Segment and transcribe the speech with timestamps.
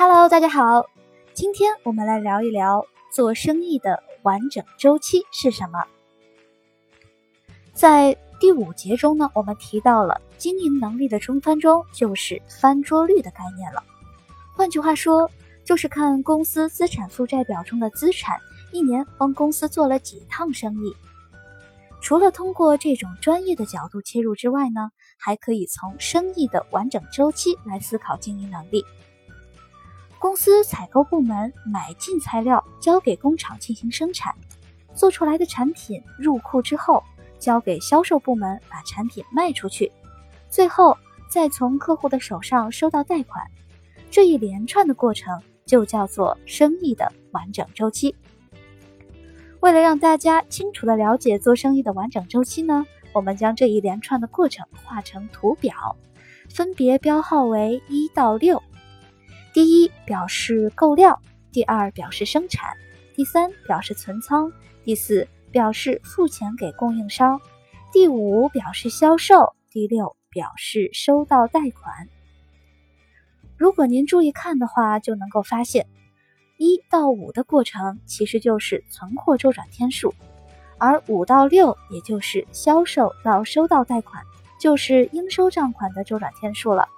[0.00, 0.86] Hello，大家好，
[1.34, 5.82] 今天我们来聊一聊做生意的完整周期是什么。
[7.72, 13.82] 在第五节中呢，我们提到了经营能力的中翻中就是翻桌率的概念了。
[14.54, 15.28] 换句话说，
[15.64, 18.38] 就是看公司资产负债表中的资产
[18.70, 20.94] 一年帮公司做了几趟生意。
[22.00, 28.84] 除了通过这种专业的角度切入之外呢，还可以从生意的完整周期来思考经营能力。
[30.20, 34.34] 公司采购部门买进材料，交给工厂进行生产，
[34.92, 37.02] 做出来的产品入库之后，
[37.38, 39.92] 交给销售部门把产品卖出去，
[40.48, 40.96] 最后
[41.30, 43.44] 再从客户的手上收到贷款，
[44.10, 48.16] 这一连串的过程就叫做生意的完整周期。
[49.60, 55.94] 为了让大家清楚的了解做生意的完整周期呢，我们将这一连串的过程画成图表，
[56.48, 58.60] 分别标号为一到六。
[60.08, 61.20] 表示购料，
[61.52, 62.74] 第二表示生产，
[63.14, 64.50] 第三表示存仓，
[64.82, 67.38] 第四表示付钱给供应商，
[67.92, 72.08] 第五表示销售，第六表示收到贷款。
[73.58, 75.86] 如果您注意看的话，就能够发现，
[76.56, 80.14] 一到五的过程其实就是存货周转天数，
[80.78, 84.24] 而五到六也就是销售到收到贷款，
[84.58, 86.88] 就是应收账款的周转天数了。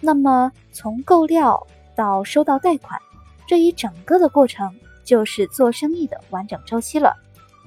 [0.00, 3.00] 那么，从购料到收到贷款，
[3.46, 7.16] 这一整个的过程就是做生意的完整周期了，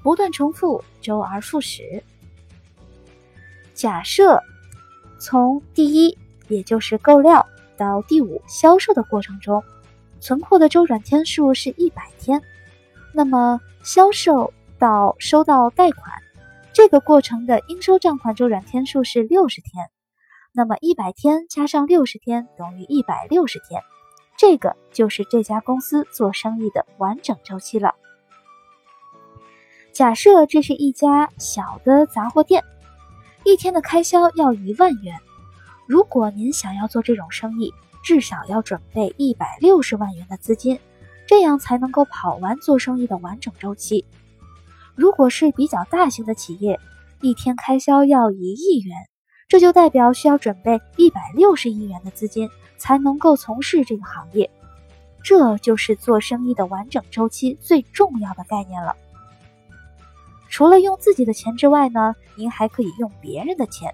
[0.04, 2.04] 不断重复，周而复始。
[3.74, 4.42] 假设
[5.20, 7.46] 从第一，也就是购料
[7.78, 9.64] 到第五销售的过程中，
[10.20, 12.42] 存货的周转天数是一百天，
[13.14, 16.12] 那么销售到收到贷款
[16.74, 19.90] 这个过程的应收账款周转天数是六十天。
[20.54, 23.82] 那么一百天加上六十天等于一百六十天，
[24.38, 27.96] 这个就是这家公司做生意的完整周期了。
[29.94, 32.64] 假设这是一家小的杂货店，
[33.46, 35.18] 一天的开销要一万元。
[35.88, 37.74] 如果您想要做这种生意，
[38.04, 40.80] 至少要准备一百六十万元的资金，
[41.26, 44.04] 这样才能够跑完做生意的完整周期。
[44.96, 46.80] 如果是比较大型的企业，
[47.22, 48.98] 一天开销要一亿元。
[49.48, 54.50] 这就代表需要准备一百六十亿元的资金才能够从事这个行业，
[55.24, 58.96] 这就是做生意的完整周期最重要的概念了。
[60.50, 63.94] 除了用自己的钱之外呢，您还可以用别人的钱，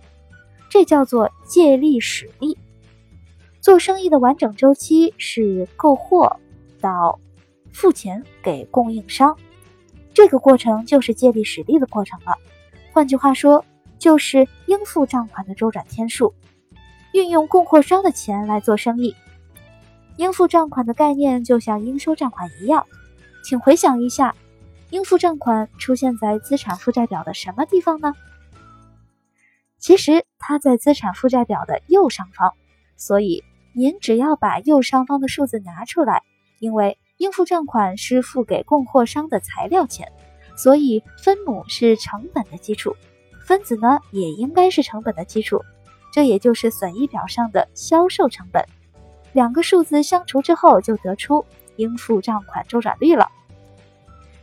[0.69, 2.57] 这叫做借力使力。
[3.59, 6.37] 做生意的完整周期是购货
[6.79, 7.19] 到
[7.73, 9.35] 付钱给供应商，
[10.13, 12.37] 这个过程就是借力使力的过程了。
[12.93, 13.65] 换句话说。
[14.01, 16.33] 就是应付账款的周转天数，
[17.13, 19.15] 运用供货商的钱来做生意。
[20.17, 22.87] 应付账款的概念就像应收账款一样，
[23.43, 24.35] 请回想一下，
[24.89, 28.15] 应付账款出现在资产负债表的什么地方呢？
[29.77, 32.55] 其实它在资产负债表的右上方，
[32.97, 33.43] 所以
[33.75, 36.23] 您只要把右上方的数字拿出来，
[36.57, 40.11] 因为应付账款是付给供货商的材料钱，
[40.57, 42.95] 所以分母是成本的基础。
[43.45, 45.63] 分子呢，也应该是成本的基础，
[46.13, 48.63] 这也就是损益表上的销售成本。
[49.33, 51.45] 两个数字相除之后，就得出
[51.77, 53.29] 应付账款周转率了。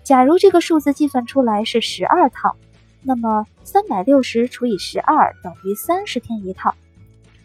[0.03, 2.57] 假如这个数字计算出来是十二套，
[3.03, 6.75] 那么三百六十除以十二等于三十天一套，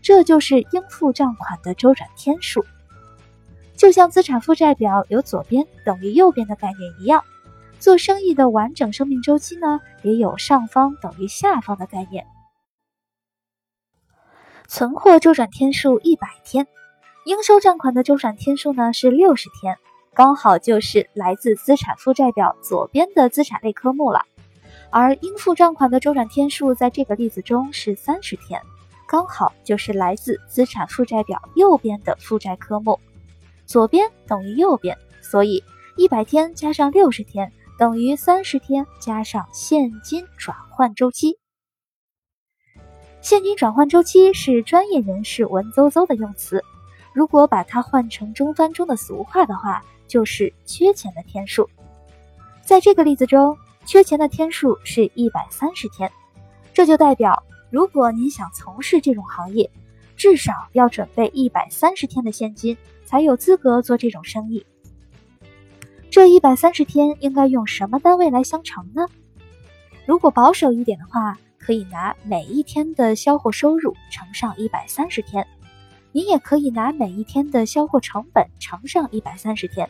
[0.02, 2.66] 这就是应付账款的周转天数。
[3.76, 7.24] 就像资产负债表有左边等于右边的概念一样。
[7.84, 12.26] 做生意的完整生命周期呢，也有上方等于下方的概念。
[14.70, 16.66] 存货周转天数一百天，
[17.26, 19.78] 应收账款的周转天数呢是六十天，
[20.14, 24.22] 刚好就是来自资产负债表左边的资产类科目了。
[24.90, 28.62] 而应付账款的周转天数在这个例子中是三十天，
[29.10, 32.98] 刚好就是来自资产负债表右边的负债科目。
[33.66, 35.62] 左边等于右边，所以
[35.98, 37.52] 一百天加上六十天。
[37.78, 41.38] 等于三十天加上现金转换周期。
[43.22, 46.62] 现金转换周期是专业人士文绉绉的用词，
[47.14, 51.70] 如果把它换成中翻中的俗话的话，就是缺钱的天数。
[52.62, 56.12] 在这个例子中，缺钱的天数是一百三十天，
[56.74, 59.70] 这就代表，如果您想从事这种行业，
[60.16, 64.66] 至少要准备一百三十天的现金，才有资格做这种生意。
[66.14, 69.08] 这一百三十天应该用什么单位来相乘呢？
[70.06, 75.48] 如果保守一点的话，可以拿每一天的销货收入乘上一百三十天，
[76.12, 79.90] 您也可以拿每一天的销货成本乘上一百三十天，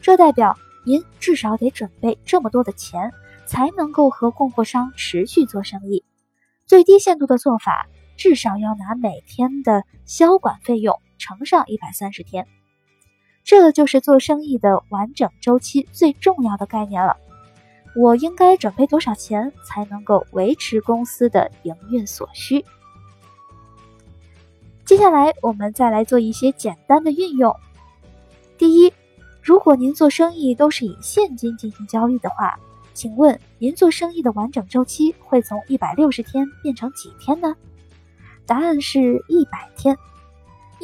[0.00, 0.56] 这代表
[0.86, 3.10] 您至少得准备这么多的钱，
[3.44, 6.04] 才能够和供货商持续做生意。
[6.66, 12.46] 最低限度的做法，至少要拿每天的销管费用乘上一百三十天。
[13.44, 17.16] 这就是做生意的完整周期最重要的概念了。
[17.94, 22.64] 我应该准备多少钱才能够维持公司的营运所需？
[24.84, 27.54] 接下来，我们再来做一些简单的运用。
[28.58, 28.92] 第一，
[29.42, 32.58] 如果您做生意都是以现金进行交易的话，
[32.94, 37.54] 请问您做生意的完整周期会从一百六十天变成几天呢？
[38.46, 39.96] 答案是一百天，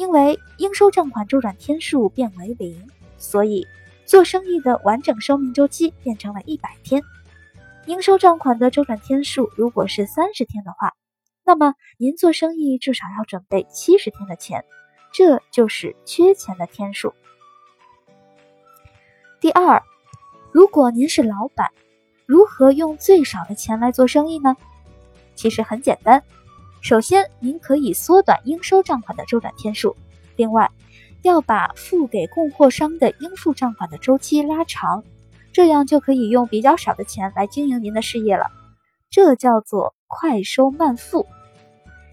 [0.01, 2.89] 因为应收账款周转天数变为零，
[3.19, 3.67] 所以
[4.03, 7.03] 做生意的完整生命周期变成了一百天。
[7.85, 10.93] 应收账款的周转天数如果是三十天的话。
[11.45, 14.65] 那么您做生意至少要准备七十天的钱，
[15.13, 17.13] 这就是缺钱的天数。
[19.39, 19.83] 第二，
[20.51, 21.69] 如果您是老板，
[22.25, 24.57] 如何用最少的钱来做生意呢？
[25.35, 26.23] 其实很简单，
[26.81, 29.95] 首先您可以缩短应收账款的周转天数，
[30.35, 30.69] 另外
[31.21, 35.03] 要把付给供货商的应付账款的周期拉长，
[35.53, 38.47] 这样就可以用比较少的钱来经营您的事业了。
[39.11, 41.27] 这叫做快收慢付。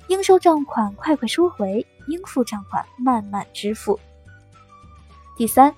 [0.09, 3.99] 应收账款快快收回，应付账款慢慢支付。
[5.37, 5.75] 第三，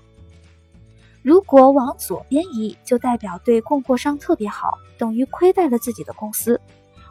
[1.23, 6.57] 如果往左边移，就代表对供货商特别好，等于亏待了自己的公司；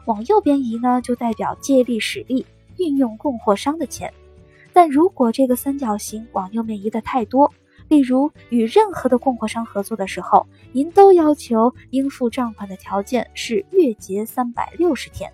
[0.06, 2.46] 往右边移呢，就代表借力使力，
[2.78, 4.12] 运用供货商的钱。
[4.72, 7.52] 但如果这个三角形往右面移的太多，
[7.88, 15.30] 例如与任何的供货商合作的时候，您都要求应付账款的条件是月结三百六十天。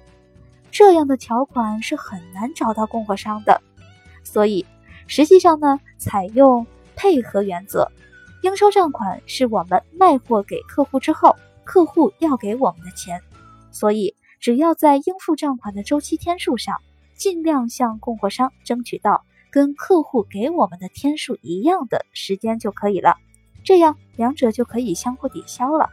[0.70, 3.60] 这样的条款是很难找到供货商的，
[4.24, 4.64] 所以
[5.06, 7.90] 实际上呢，采用配合原则，
[8.42, 13.20] 应收账款是我们卖货给客户之后，客户要给我们的钱，
[13.70, 16.76] 所以只要在应付账款的周期天数上，
[17.14, 23.16] 尽量向供货商争取到跟客户给我们的天数一样的时间就可以了，
[23.64, 25.90] 这样两者就可以相互抵消了。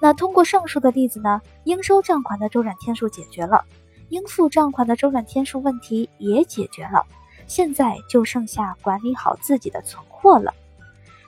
[0.00, 3.64] 那通过上述的例子呢，应收账款的周转天数解决了，
[4.08, 7.06] 应付账款的周转天数问题也解决了，
[7.46, 10.52] 现在就剩下管理好自己的存货了，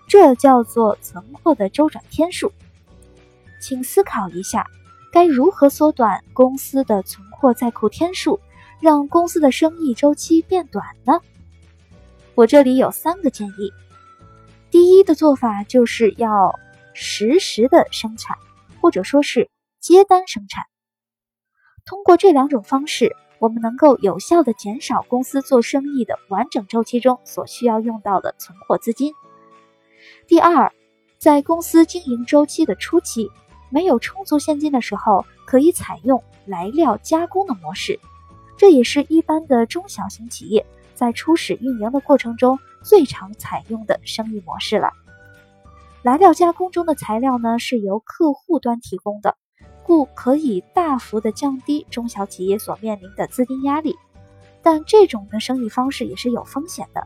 [0.08, 2.52] 这叫做存货的周转天数。
[3.66, 4.70] 请思考一下，
[5.10, 8.38] 该如何缩短公司的存货在库天数，
[8.78, 11.18] 让公司的生意周期变短呢？
[12.34, 13.72] 我这里有三个建议。
[14.70, 16.54] 第一的做法就是要
[16.92, 18.36] 实时的生产。
[18.82, 19.48] 或者说是
[19.80, 20.66] 接单生产，
[21.86, 29.14] 通过这两种方式，我们能够有效的减少公司做生意的完整周期中所需要用到的存货资金。
[30.26, 30.70] 第二，
[31.18, 33.30] 在公司经营周期的初期，
[33.74, 37.98] 没有充足现金的时候，可以采用来料加工的模式，
[38.56, 44.92] 这也是一般的中小型企业在初始运营的过程中最常采用的生意模式了。
[46.02, 49.36] 来料加工中的材料呢是由客户端提供的，
[49.82, 53.96] 故可以大幅的降低中小企业所面临的资金压力。
[54.62, 57.04] 但这种的生意方式也是有风险的。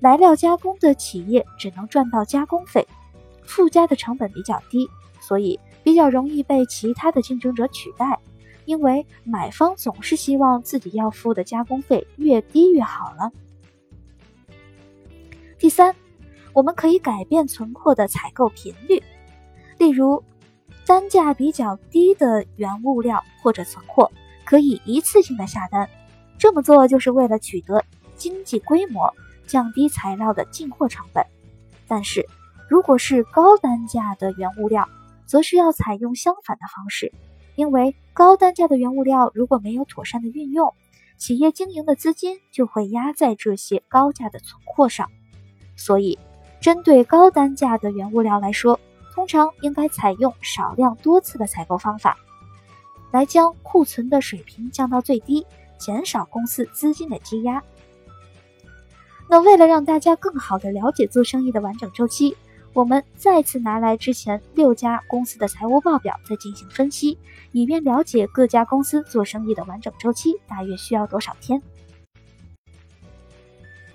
[0.00, 2.86] 来料加工的企业只能赚到加工费，
[3.46, 4.86] 附加的成本比较低，
[5.20, 5.58] 所以
[5.96, 8.20] 较容易被其他的竞争者取代。
[8.66, 13.32] 因为买方总是希望自己要付的加工费越低越好了。
[15.58, 15.96] 第三。
[16.52, 19.02] 我们可以改变存货的采购频率，
[19.76, 20.24] 例如
[20.86, 24.10] 单价比较低的原物料或者存货，
[24.42, 25.86] 可以一次性的下单。
[26.38, 27.84] 这么做就是为了取得
[28.16, 29.12] 经济规模，
[29.46, 31.22] 降低材料的进货成本。
[31.86, 32.26] 但是，
[32.70, 34.88] 如果是高单价的原物料，
[35.26, 37.12] 则是要采用相反的方式，
[37.54, 40.72] 因为高单价的原物料如果没有妥善的运用，
[41.18, 45.10] 企业经营的资金就会压在这些高价的存货上，
[45.76, 46.18] 所以。
[46.58, 48.80] 针对高单价的原物料来说，
[49.14, 52.16] 通常应该采用少量多次的采购方法，
[53.12, 55.46] 来将库存的水平降到最低，
[55.78, 57.62] 减少公司资金的积压。
[59.28, 62.36] 那为了让大家更好的了解做生意的完整周期，
[62.76, 67.16] 我们再次拿来之前六家公司的财务报表再进行分析，
[67.50, 71.62] 以便了解各家公司做生意的完整周期大约需要多少天。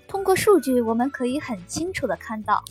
[0.07, 2.63] 通过数据，我们可以很清楚的看到，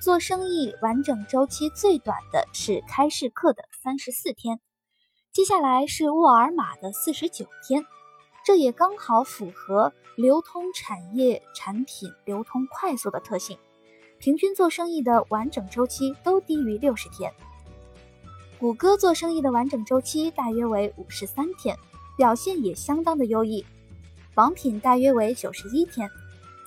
[0.00, 4.58] 做生意完整周期最短的是开市客的三十四天，
[5.32, 7.86] 接下来是沃尔玛的四十九天，
[8.44, 13.56] 这也刚好符合流通产业产品流通快速的特性，
[14.22, 17.28] 平均做生意的完整周期都低于六十天。
[18.56, 21.76] 谷歌做生意的完整周期大约为五十三天，
[22.16, 23.66] 表现也相当的优异。
[24.36, 26.08] 网品大约为九十一天，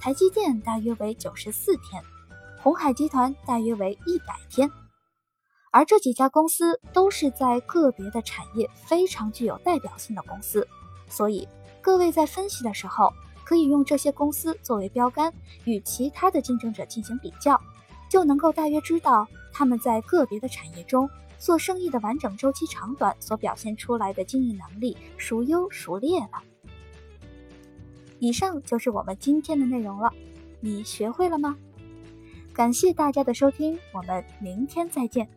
[0.02, 2.04] 台积电大约为九十四天，
[2.62, 4.70] 红海集团大约为一百天。
[5.72, 10.68] 而这几家公司都是在个别的产业非常具有代表性的公司，
[11.08, 11.48] 所以
[11.80, 13.14] 各位在分析的时候，
[13.46, 15.32] 可以用这些公司作为标杆，
[15.64, 17.62] 与其他的竞争者进行比较，
[18.10, 26.44] 就能够大约知道他们在个别的产业中做生意的完整周期长短所表现出来的经营能力孰优孰劣了。
[28.20, 30.12] 以上就是我们今天的内容了，
[30.60, 31.56] 你学会了吗？
[32.54, 35.30] 感谢大家的收听，我们明天再见。